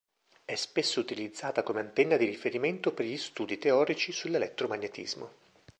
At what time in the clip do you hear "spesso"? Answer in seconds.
0.55-0.99